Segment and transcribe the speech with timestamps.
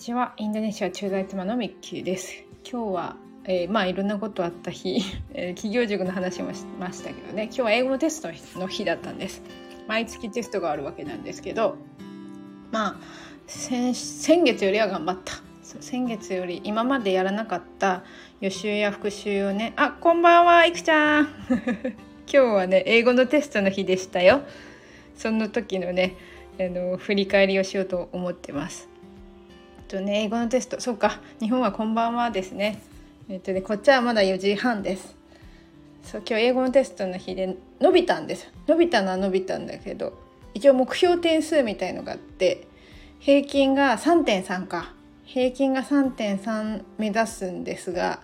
[0.00, 0.32] ちは。
[0.38, 2.42] インドネシア駐在妻のミッキーです。
[2.64, 5.02] 今日は、えー、まあいろんなことあった日、
[5.34, 7.44] えー、企業塾の話もしましたけどね。
[7.44, 9.42] 今日は英語のテストの日だったんです。
[9.86, 11.76] 毎月テストがあるわけなんですけど
[12.70, 12.96] まあ
[13.46, 15.34] 先月よりは頑張った。
[15.80, 18.02] 先月より今までやらなかった
[18.40, 19.74] 予習や復習をね。
[19.76, 21.28] あこんばんはいくちゃん。
[22.26, 24.40] 今日はね英語のテストの日でしたよ。
[25.14, 26.14] その時のね
[26.58, 28.89] あの振り返りをしようと思ってます。
[29.90, 30.80] とね英語のテスト。
[30.80, 31.20] そうか。
[31.40, 32.80] 日本はこんばんはですね。
[33.28, 35.16] えっとねこっちはまだ4時半です。
[36.04, 38.52] そう今日英語のテストの日で伸びたんです。
[38.68, 40.12] 伸びたのは伸びたんだけど
[40.54, 42.68] 一応目標点数みたいのがあって
[43.18, 44.94] 平均が3.3か。
[45.24, 48.20] 平均が3.3目指すんですが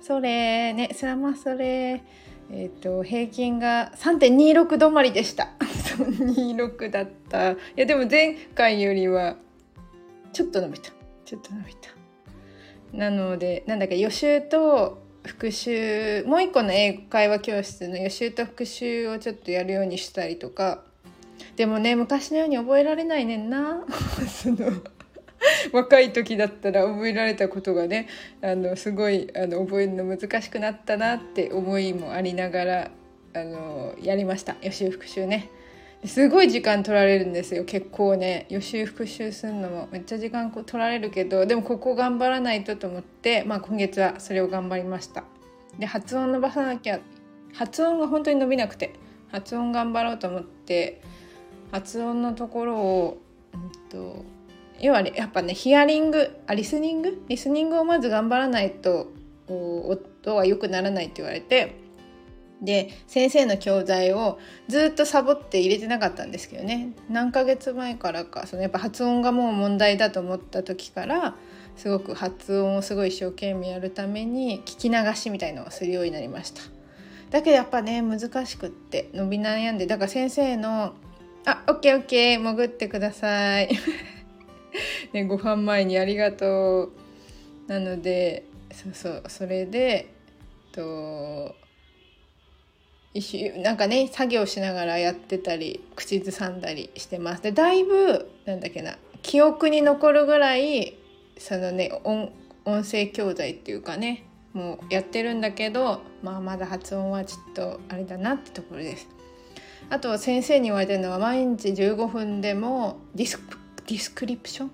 [0.00, 2.02] それねスラマそれ
[2.50, 5.48] えっ、ー、と平均が3.26止まりでした。
[5.60, 7.50] 26だった。
[7.52, 9.36] いやでも前回よりは
[10.32, 11.01] ちょっと伸びた。
[11.24, 11.90] ちょっと伸びた。
[12.92, 20.84] なのでなんだか予習と復習もう一個の英会話教室の予習と復習をちょっとやるようにしたりとか。
[21.56, 23.84] でもね昔のように覚えられないねんな。
[24.26, 24.56] その
[25.72, 28.08] 若い時だったら覚えられたことがね
[28.40, 32.90] あのすごいあの覚えるの難しくなったなって思いもありながら
[33.34, 34.56] あのやりました。
[34.62, 35.50] 予習復習ね。
[36.04, 38.46] すごい時間取られるんですよ結構ね。
[38.48, 39.88] 予習復習するのも。
[39.92, 45.24] めっちゃ時間取られるけどでもここ頑張らないとと思って、まあ、今月はそれを頑張りました。
[45.78, 47.00] で発音伸ばさなきゃ
[47.54, 48.94] 発音が本当に伸びなくて
[49.30, 51.00] 発音頑張ろうと思って
[51.70, 53.18] 発音のところを、
[53.54, 54.24] うんと
[54.80, 57.22] 要は、ね、やっぱねヒアリングあリスニング？
[57.28, 59.12] リスニングをまず頑張らないと
[59.46, 61.81] 音は良くならないって言われて
[62.62, 66.92] で先生の教材をずっとサボって入れてなかったんですけどね。
[67.10, 68.46] 何ヶ月前からか。
[68.46, 71.34] そのやっぱ発音がもう問題だと思った時から
[71.76, 76.62] すごく発音をすごい一生懸命やるために聞き流しみたいのをするようになりました。
[77.30, 80.94] だけどやっぱね難しくって伸び悩んでだから先生の
[81.44, 83.70] 「あオッケーオッケー潜ってください」
[85.12, 86.92] ね、ご飯前にありがとう。
[87.66, 90.08] なのでそうそうそれで
[90.72, 91.54] と
[93.62, 100.96] なんかね作業しながらやってたり口ずさんだりしてますでだいぶなんだっけな記憶に残るぐらい
[101.36, 102.32] そのね音
[102.64, 109.08] 音声教材っていうかねもうやってるんだけど、まあ、まだ発音はちょっとあれだなってところです。
[109.90, 113.40] あと先生に言われてるのは毎日15分でも dis
[113.86, 114.70] description？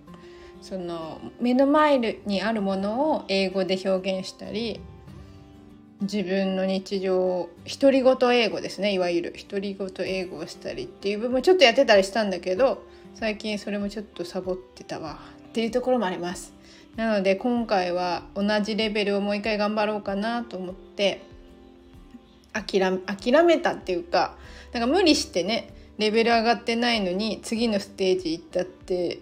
[0.61, 4.81] その目の前にあるものを英語で表現したり
[6.01, 7.49] 自分の日常
[7.81, 8.93] 独り言英語ですね。
[8.93, 15.19] いわゆる独り言英語をしたりっていう部分ちょっとやってたりしたんだけど最近それもちょっとサボってたわ。
[15.49, 16.53] っていうところもあります。
[16.95, 21.23] なので今回は同じレベルをもう一回頑張ろうかなと思って
[22.53, 24.37] 諦諦めたっていうか
[24.73, 29.21] なんか無理してねレベル上がってないのに次のステージ行ったって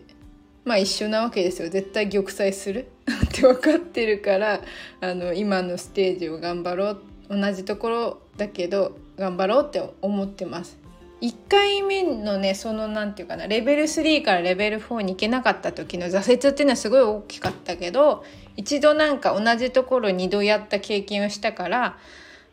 [0.66, 1.70] まあ一緒なわけですよ。
[1.70, 2.88] 絶対玉砕する？
[3.06, 4.60] って分かってるから
[5.00, 6.98] あの今のステージを頑張ろう。
[7.28, 10.78] 同じところだけど頑張ろうって思ってます。
[11.22, 18.22] 1回目のねその何て言うかなレベル3からレベル4に行けなかった時の挫折っていうのはすごい大きかったけど
[18.56, 21.98] 一度なんか同じところ2度やった経験をしたから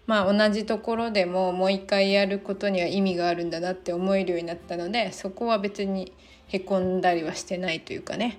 [0.08, 6.14] まあ同じところでももう一回やることには意味があるんだなって思えるようになったのでそこは別に
[6.48, 8.38] へこんだりはしてないというかね。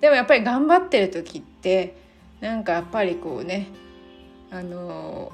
[0.00, 1.96] でもやっぱり頑張ってる時って
[2.40, 3.68] なんかやっぱりこうね
[4.50, 5.32] あの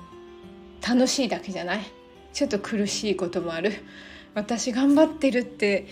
[0.86, 1.80] 楽しいだけじゃない？
[2.32, 3.72] ちょっと苦しいこともある？
[4.34, 5.86] 私頑張ってるって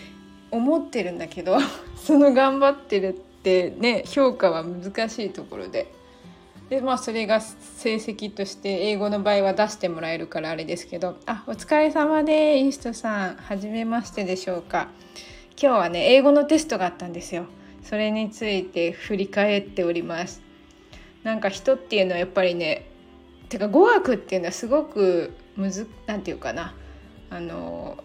[0.51, 1.57] 思ってるんだけど
[2.01, 5.87] その頑張ってるってね評価は難しいところで。
[6.69, 14.87] でまあそれが成績として英語の場合は出してもらえるからあれですけどあお疲れ様でイーストさんはじめましてでしょうか？
[15.61, 17.45] 今日はね英語のテストがあったんですよ。
[17.83, 20.41] それについて振り返っております。
[21.23, 22.89] なんか人っていうのはやっぱりね
[23.49, 26.73] てか語学っていうのはすごくむずなんていうかな。
[27.29, 27.97] あの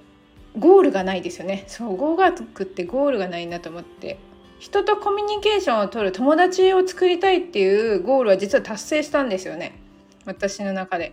[0.58, 1.62] ゴールがないですよね。
[1.68, 4.18] そう語学ってゴールがないなと思って。
[4.58, 9.78] 人とコミュニケーションを取る友達を作りたいっていうゴールは実は達成したんですよね。
[10.24, 11.12] 私の中で。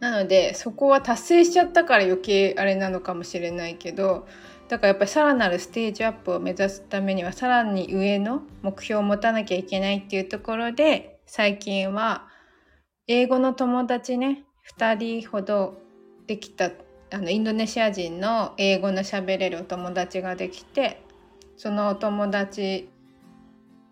[0.00, 4.26] なのでそこは達成しちゃったから余計あれなのかもしれないけど
[4.68, 12.26] だからやっぱりさらなるステージアップを目指すためにはさらに上の目標を持たなきゃいけないっていうところで最近は
[13.06, 14.44] 英語の友達ね
[14.78, 15.78] 2人ほど
[16.26, 16.70] できた
[17.10, 21.02] あのインドネシア人の英語の喋れるお友達ができて
[21.56, 22.88] そのお友達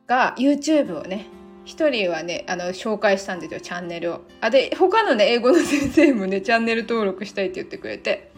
[0.06, 1.26] が YouTube をね
[1.64, 4.20] 一人はねあの紹介したんですよチャンネルを。
[4.40, 8.31] あで他のね英語の先生もねチャンネル登録したいって言ってくれて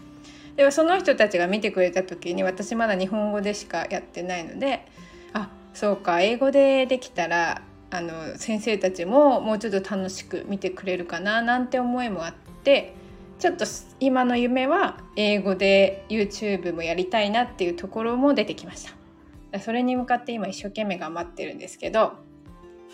[0.57, 4.87] でもその人たちが見てくれた時に私まだ日本語でしかやってないので
[5.33, 12.95] あそうか英語でできたらあの先生たちももうちょっと楽しく見てくれるかななんて思いもあって
[13.39, 13.65] ちょっと
[14.01, 19.61] 今の夢は英語で YouTube もやりたいなっていうところも出てきました。
[19.61, 22.15] それに向かって今一生懸命頑張ってるんですけど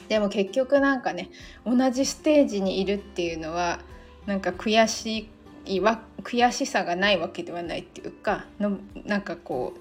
[0.08, 1.30] でも結局なんかね
[1.64, 3.80] 同じステージにいるっていうのは
[4.26, 5.30] なんか悔し
[5.66, 9.80] いわ悔しさがないわけではないっていうかのなんかこう、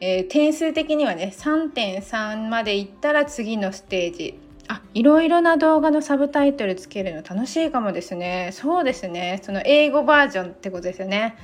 [0.00, 4.38] えー、点数的にはね3.3までいったら次のステージ。
[4.68, 8.50] あいろいろな動画のサブタイトルつけるの楽しいかもですね。
[8.52, 9.40] そうですね。
[9.44, 11.36] その英語バージョンってことですよね。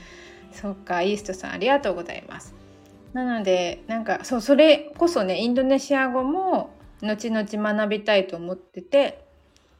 [0.51, 2.55] そっかイーストさんありがとうございます。
[3.13, 6.71] なのでなんかそうそれこそねインドネシア語も
[7.03, 9.25] 後々学びたいと思ってて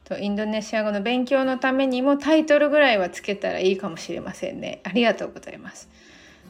[0.03, 4.81] とインドネシア語の勉強のためにもタイトルぐらいはつけたらいいかもしれませんね。
[4.83, 5.89] ありがとうございます。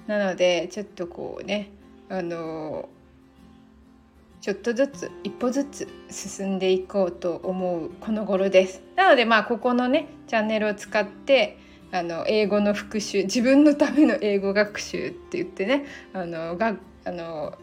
[0.08, 1.70] なのでちょっとこうね
[2.10, 2.90] あの
[4.42, 8.82] ちょっとずつ一歩ずつ進んでいこうと思うこの頃です。
[8.96, 11.58] なのでまあここのねチャンネルを使って
[11.92, 16.76] あの英語の復習自分のための英語学習って言ってねあのが
[17.06, 17.58] あの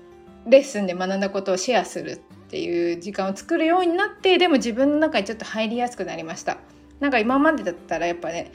[0.46, 2.20] レッスンで学んだことをシェアする
[2.50, 6.58] っていう時間を作るようになってでも自分の中にちょっと入りやすくなりました。
[6.99, 8.50] なんか今までだったらやっぱね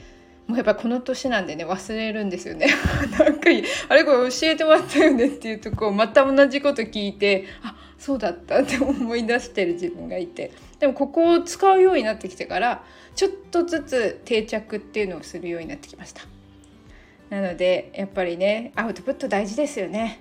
[0.48, 2.68] もうやっぱこの年なんでね忘れるんですよね。
[3.18, 3.50] なんか
[3.88, 10.52] あれこれ教えてもらったよねっていうとこまた同じこと聞いてあそうだったって思い出してる自分がいて。
[10.78, 12.84] でもここを使うようになってきてから
[13.16, 16.24] ちょっとずつ定着っていうのをするようになってきました。
[17.30, 20.20] なのでやっぱりねアウトプット大事ですよね。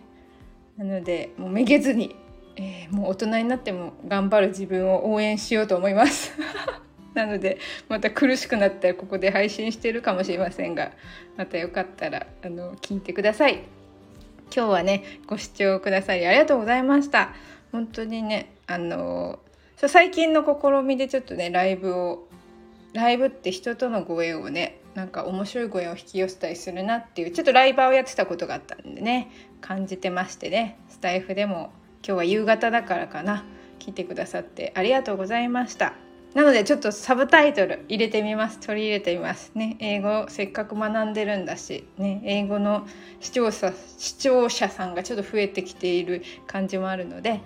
[0.76, 2.16] なのでもうめげずに、
[2.56, 6.32] えー、もう大人になっても頑張る自分を応援しようと思います。
[7.14, 7.58] なので
[7.88, 10.92] また苦しくなったらここで配信してるかもしれませんが
[11.36, 13.62] またよかったらあの聞いてください。
[14.54, 17.32] 今日はねご視聴くださりありがとうございました。
[17.72, 19.38] 本当にねあの
[19.76, 22.28] 最近の試みでちょっとねライブを
[22.92, 29.30] ライブって人とのご縁をねなんか面白いご縁を引き寄せたりするなっていうちょっとライバーをやってたことがあったんでね
[29.60, 31.72] 感じてましてねスタイフでも
[32.06, 33.44] 今日は夕方だからかな。
[33.78, 35.94] 聞いてくださってありがとうございました。
[36.34, 38.60] なのでちょっとサブタイトル入れてみます。
[38.60, 39.76] 取り入れてみますね。
[39.78, 42.86] 英語せっかく学んでるんだしね英語の
[43.20, 47.40] 視聴者視聴者さんがちょっと増えてきている感じもあるので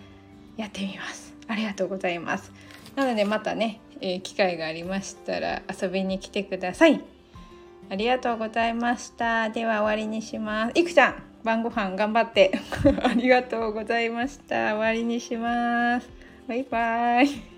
[0.57, 1.35] やってみます。
[1.47, 2.53] ありがとうございます。
[2.97, 7.05] なのでまたね、えー、機会がありましたら遊びに来てください。
[7.91, 9.51] ありがとうございました。
[9.51, 10.73] では終わりにします。
[10.75, 11.23] いくちゃん。
[11.45, 12.53] 晩ご飯頑張って。
[13.03, 14.75] ありがとうございました。
[14.75, 16.09] 終わりにします。
[16.47, 17.58] バイバイ。